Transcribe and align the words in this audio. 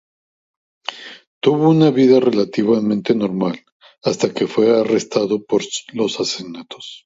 Tuvo 1.43 1.69
una 1.69 1.91
vida 1.91 2.19
relativamente 2.19 3.13
normal 3.13 3.63
hasta 4.03 4.33
que 4.33 4.47
fue 4.47 4.71
arrestado 4.75 5.45
por 5.45 5.61
los 5.93 6.19
asesinatos. 6.19 6.99